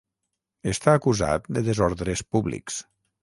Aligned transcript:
Està 0.71 0.95
acusat 0.99 1.45
de 1.57 1.63
desordres 1.69 2.25
públics. 2.37 2.81